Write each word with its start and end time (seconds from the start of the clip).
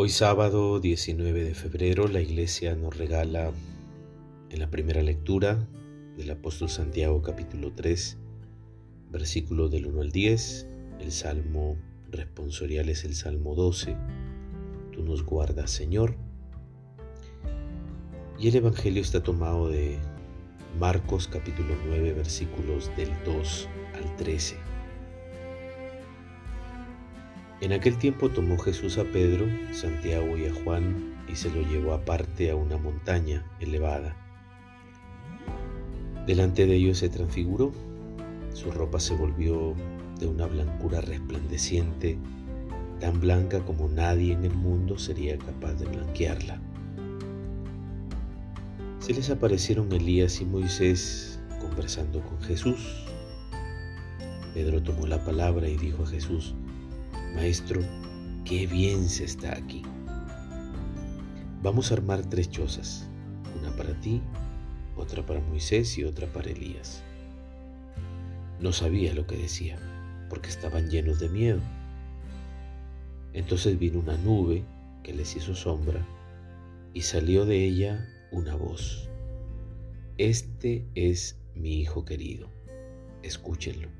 Hoy 0.00 0.10
sábado 0.10 0.78
19 0.78 1.42
de 1.42 1.54
febrero 1.56 2.06
la 2.06 2.20
iglesia 2.20 2.76
nos 2.76 2.96
regala 2.96 3.50
en 4.48 4.60
la 4.60 4.70
primera 4.70 5.02
lectura 5.02 5.66
del 6.16 6.30
apóstol 6.30 6.68
Santiago 6.68 7.20
capítulo 7.20 7.72
3 7.74 8.16
versículos 9.10 9.72
del 9.72 9.86
1 9.86 10.02
al 10.02 10.12
10, 10.12 10.68
el 11.00 11.10
salmo 11.10 11.76
responsorial 12.12 12.88
es 12.90 13.02
el 13.02 13.16
salmo 13.16 13.56
12, 13.56 13.96
tú 14.92 15.02
nos 15.02 15.24
guardas 15.24 15.72
Señor, 15.72 16.14
y 18.38 18.46
el 18.46 18.54
evangelio 18.54 19.02
está 19.02 19.24
tomado 19.24 19.68
de 19.68 19.98
Marcos 20.78 21.26
capítulo 21.26 21.74
9 21.88 22.12
versículos 22.12 22.88
del 22.96 23.10
2 23.24 23.68
al 23.96 24.16
13. 24.16 24.77
En 27.60 27.72
aquel 27.72 27.98
tiempo 27.98 28.28
tomó 28.28 28.56
Jesús 28.56 28.98
a 28.98 29.04
Pedro, 29.04 29.46
Santiago 29.72 30.38
y 30.38 30.46
a 30.46 30.54
Juan 30.54 31.14
y 31.28 31.34
se 31.34 31.50
lo 31.50 31.60
llevó 31.62 31.92
aparte 31.92 32.52
a 32.52 32.56
una 32.56 32.78
montaña 32.78 33.44
elevada. 33.58 34.16
Delante 36.24 36.66
de 36.66 36.76
ellos 36.76 36.98
se 36.98 37.08
transfiguró, 37.08 37.72
su 38.54 38.70
ropa 38.70 39.00
se 39.00 39.14
volvió 39.14 39.74
de 40.20 40.28
una 40.28 40.46
blancura 40.46 41.00
resplandeciente, 41.00 42.16
tan 43.00 43.18
blanca 43.18 43.64
como 43.64 43.88
nadie 43.88 44.34
en 44.34 44.44
el 44.44 44.54
mundo 44.54 44.96
sería 44.96 45.36
capaz 45.36 45.74
de 45.74 45.86
blanquearla. 45.86 46.60
Se 49.00 49.14
les 49.14 49.30
aparecieron 49.30 49.92
Elías 49.92 50.40
y 50.40 50.44
Moisés 50.44 51.40
conversando 51.60 52.20
con 52.20 52.40
Jesús. 52.40 53.04
Pedro 54.54 54.80
tomó 54.80 55.08
la 55.08 55.24
palabra 55.24 55.68
y 55.68 55.76
dijo 55.76 56.04
a 56.04 56.06
Jesús, 56.06 56.54
Maestro, 57.38 57.80
qué 58.44 58.66
bien 58.66 59.08
se 59.08 59.22
está 59.22 59.56
aquí. 59.56 59.82
Vamos 61.62 61.90
a 61.90 61.94
armar 61.94 62.28
tres 62.28 62.50
chozas, 62.50 63.08
una 63.56 63.70
para 63.76 63.94
ti, 64.00 64.20
otra 64.96 65.24
para 65.24 65.40
Moisés 65.42 65.96
y 65.98 66.02
otra 66.02 66.26
para 66.32 66.50
Elías. 66.50 67.04
No 68.58 68.72
sabía 68.72 69.14
lo 69.14 69.28
que 69.28 69.36
decía, 69.36 69.78
porque 70.28 70.48
estaban 70.48 70.90
llenos 70.90 71.20
de 71.20 71.28
miedo. 71.28 71.60
Entonces 73.34 73.78
vino 73.78 74.00
una 74.00 74.16
nube 74.16 74.64
que 75.04 75.14
les 75.14 75.36
hizo 75.36 75.54
sombra 75.54 76.04
y 76.92 77.02
salió 77.02 77.46
de 77.46 77.64
ella 77.64 78.04
una 78.32 78.56
voz. 78.56 79.08
Este 80.16 80.84
es 80.96 81.38
mi 81.54 81.82
Hijo 81.82 82.04
querido, 82.04 82.50
escúchenlo. 83.22 83.97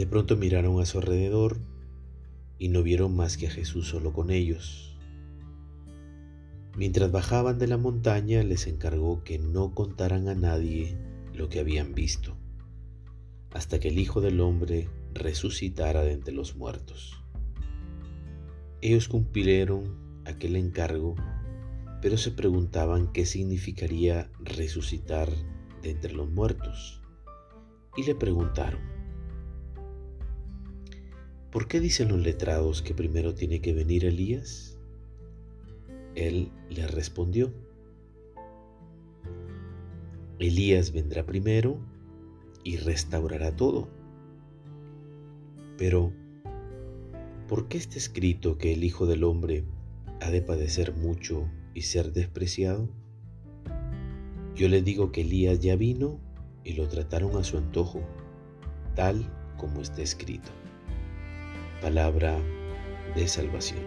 De 0.00 0.06
pronto 0.06 0.34
miraron 0.34 0.80
a 0.80 0.86
su 0.86 0.96
alrededor 0.96 1.58
y 2.58 2.68
no 2.68 2.82
vieron 2.82 3.14
más 3.14 3.36
que 3.36 3.48
a 3.48 3.50
Jesús 3.50 3.86
solo 3.86 4.14
con 4.14 4.30
ellos. 4.30 4.96
Mientras 6.74 7.12
bajaban 7.12 7.58
de 7.58 7.66
la 7.66 7.76
montaña 7.76 8.42
les 8.42 8.66
encargó 8.66 9.22
que 9.24 9.38
no 9.38 9.74
contaran 9.74 10.28
a 10.28 10.34
nadie 10.34 10.96
lo 11.34 11.50
que 11.50 11.60
habían 11.60 11.94
visto, 11.94 12.34
hasta 13.52 13.78
que 13.78 13.88
el 13.88 13.98
Hijo 13.98 14.22
del 14.22 14.40
Hombre 14.40 14.88
resucitara 15.12 16.00
de 16.00 16.12
entre 16.12 16.32
los 16.32 16.56
muertos. 16.56 17.22
Ellos 18.80 19.06
cumplieron 19.06 20.22
aquel 20.24 20.56
encargo, 20.56 21.14
pero 22.00 22.16
se 22.16 22.30
preguntaban 22.30 23.12
qué 23.12 23.26
significaría 23.26 24.30
resucitar 24.38 25.30
de 25.82 25.90
entre 25.90 26.14
los 26.14 26.30
muertos. 26.30 27.02
Y 27.98 28.04
le 28.04 28.14
preguntaron, 28.14 28.99
¿Por 31.50 31.66
qué 31.66 31.80
dicen 31.80 32.10
los 32.10 32.20
letrados 32.20 32.80
que 32.80 32.94
primero 32.94 33.34
tiene 33.34 33.60
que 33.60 33.72
venir 33.72 34.04
Elías? 34.04 34.78
Él 36.14 36.52
le 36.68 36.86
respondió, 36.86 37.52
Elías 40.38 40.92
vendrá 40.92 41.26
primero 41.26 41.78
y 42.62 42.76
restaurará 42.76 43.56
todo. 43.56 43.88
Pero, 45.76 46.12
¿por 47.48 47.66
qué 47.66 47.78
está 47.78 47.98
escrito 47.98 48.56
que 48.56 48.72
el 48.72 48.84
Hijo 48.84 49.06
del 49.06 49.24
Hombre 49.24 49.64
ha 50.20 50.30
de 50.30 50.42
padecer 50.42 50.94
mucho 50.94 51.50
y 51.74 51.82
ser 51.82 52.12
despreciado? 52.12 52.88
Yo 54.54 54.68
les 54.68 54.84
digo 54.84 55.10
que 55.10 55.22
Elías 55.22 55.58
ya 55.58 55.74
vino 55.74 56.20
y 56.62 56.74
lo 56.74 56.86
trataron 56.86 57.36
a 57.36 57.42
su 57.42 57.58
antojo, 57.58 58.02
tal 58.94 59.26
como 59.56 59.80
está 59.80 60.00
escrito 60.02 60.52
palabra 61.80 62.36
de 63.14 63.26
salvación. 63.26 63.80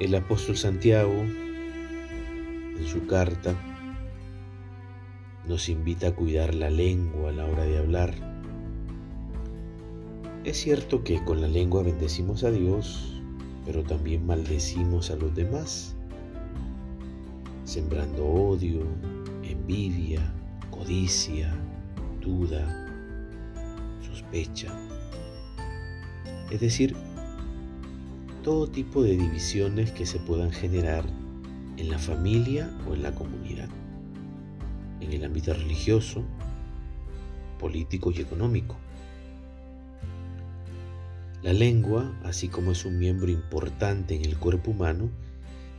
El 0.00 0.14
apóstol 0.14 0.56
Santiago, 0.56 1.12
en 1.12 2.84
su 2.84 3.06
carta, 3.06 3.54
nos 5.46 5.68
invita 5.68 6.08
a 6.08 6.14
cuidar 6.14 6.54
la 6.54 6.70
lengua 6.70 7.30
a 7.30 7.32
la 7.32 7.46
hora 7.46 7.64
de 7.64 7.78
hablar. 7.78 8.14
Es 10.44 10.56
cierto 10.56 11.04
que 11.04 11.24
con 11.24 11.40
la 11.40 11.48
lengua 11.48 11.84
bendecimos 11.84 12.42
a 12.42 12.50
Dios, 12.50 13.22
pero 13.64 13.84
también 13.84 14.26
maldecimos 14.26 15.12
a 15.12 15.16
los 15.16 15.32
demás, 15.36 15.94
sembrando 17.64 18.26
odio, 18.26 18.80
envidia, 19.44 20.20
codicia, 20.70 21.54
duda, 22.20 22.91
es 26.50 26.60
decir, 26.60 26.94
todo 28.42 28.66
tipo 28.66 29.02
de 29.02 29.16
divisiones 29.16 29.92
que 29.92 30.04
se 30.04 30.18
puedan 30.18 30.50
generar 30.50 31.04
en 31.76 31.88
la 31.88 31.98
familia 31.98 32.70
o 32.88 32.94
en 32.94 33.02
la 33.02 33.14
comunidad, 33.14 33.68
en 35.00 35.12
el 35.12 35.24
ámbito 35.24 35.54
religioso, 35.54 36.22
político 37.58 38.10
y 38.10 38.20
económico. 38.20 38.76
La 41.42 41.52
lengua, 41.52 42.12
así 42.24 42.48
como 42.48 42.72
es 42.72 42.84
un 42.84 42.98
miembro 42.98 43.30
importante 43.30 44.14
en 44.14 44.24
el 44.24 44.38
cuerpo 44.38 44.72
humano, 44.72 45.10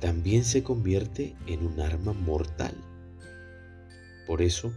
también 0.00 0.44
se 0.44 0.62
convierte 0.62 1.34
en 1.46 1.66
un 1.66 1.80
arma 1.80 2.12
mortal. 2.12 2.74
Por 4.26 4.42
eso, 4.42 4.72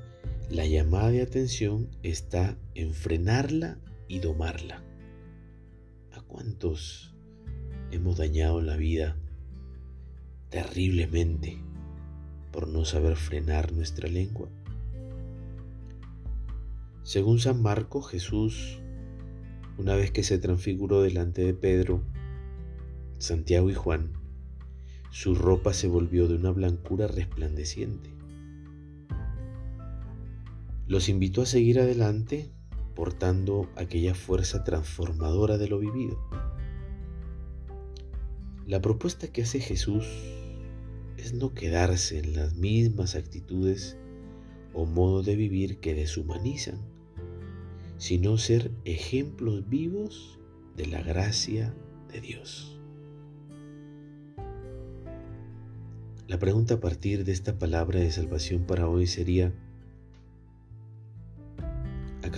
la 0.52 0.66
llamada 0.66 1.12
de 1.12 1.22
atención 1.22 1.88
está 2.04 2.58
en 2.76 2.94
frenarla 2.94 3.78
y 4.10 4.20
domarla. 4.20 4.84
¿A 6.12 6.22
cuántos 6.24 7.16
hemos 7.90 8.18
dañado 8.18 8.62
la 8.62 8.76
vida 8.76 9.16
terriblemente 10.50 11.58
por 12.52 12.68
no 12.68 12.84
saber 12.84 13.16
frenar 13.16 13.72
nuestra 13.72 14.10
lengua? 14.10 14.50
Según 17.04 17.40
San 17.40 17.62
Marco, 17.62 18.02
Jesús, 18.02 18.82
una 19.78 19.96
vez 19.96 20.12
que 20.12 20.24
se 20.24 20.38
transfiguró 20.38 21.02
delante 21.02 21.46
de 21.46 21.54
Pedro, 21.54 22.04
Santiago 23.20 23.70
y 23.70 23.74
Juan, 23.74 24.12
su 25.12 25.34
ropa 25.34 25.72
se 25.72 25.88
volvió 25.88 26.28
de 26.28 26.36
una 26.36 26.52
blancura 26.52 27.08
resplandeciente 27.08 28.21
los 30.92 31.08
invitó 31.08 31.44
a 31.44 31.46
seguir 31.46 31.80
adelante 31.80 32.52
portando 32.96 33.70
aquella 33.78 34.14
fuerza 34.14 34.66
transformadora 34.66 35.58
de 35.58 35.70
lo 35.70 35.80
vivido. 35.80 36.20
La 38.68 38.82
propuesta 38.82 39.32
que 39.32 39.44
hace 39.44 39.62
Jesús 39.62 40.06
es 41.16 41.34
no 41.34 41.54
quedarse 41.54 42.20
en 42.20 42.36
las 42.36 42.56
mismas 42.56 43.16
actitudes 43.16 43.96
o 44.74 44.86
modos 44.86 45.26
de 45.26 45.38
vivir 45.38 45.80
que 45.80 45.96
deshumanizan, 45.96 46.82
sino 47.98 48.38
ser 48.38 48.70
ejemplos 48.84 49.70
vivos 49.70 50.42
de 50.76 50.88
la 50.88 51.02
gracia 51.02 51.74
de 52.12 52.20
Dios. 52.20 52.82
La 56.28 56.38
pregunta 56.38 56.74
a 56.74 56.80
partir 56.82 57.24
de 57.24 57.32
esta 57.32 57.58
palabra 57.58 58.02
de 58.02 58.12
salvación 58.12 58.66
para 58.66 58.90
hoy 58.90 59.08
sería, 59.08 59.54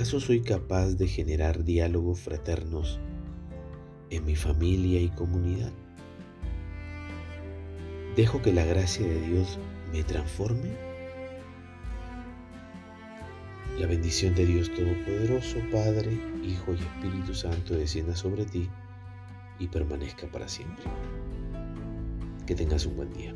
¿Acaso 0.03 0.19
soy 0.19 0.41
capaz 0.41 0.95
de 0.95 1.07
generar 1.07 1.63
diálogos 1.63 2.19
fraternos 2.19 2.99
en 4.09 4.25
mi 4.25 4.35
familia 4.35 4.99
y 4.99 5.07
comunidad? 5.07 5.71
¿Dejo 8.17 8.41
que 8.41 8.51
la 8.51 8.65
gracia 8.65 9.07
de 9.07 9.21
Dios 9.21 9.59
me 9.93 10.03
transforme? 10.03 10.71
La 13.79 13.87
bendición 13.87 14.35
de 14.35 14.45
Dios 14.45 14.69
Todopoderoso, 14.73 15.59
Padre, 15.71 16.19
Hijo 16.43 16.73
y 16.73 16.81
Espíritu 16.81 17.33
Santo 17.33 17.73
descienda 17.73 18.13
sobre 18.13 18.43
ti 18.43 18.67
y 19.57 19.69
permanezca 19.69 20.27
para 20.27 20.49
siempre. 20.49 20.83
Que 22.45 22.55
tengas 22.55 22.85
un 22.85 22.97
buen 22.97 23.13
día. 23.13 23.33